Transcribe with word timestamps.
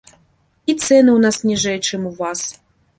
І 0.09 0.71
цэны 0.75 0.79
ў 1.17 1.19
нас 1.27 1.37
ніжэй, 1.53 1.77
чым 1.87 2.11
у 2.13 2.19
вас. 2.27 2.39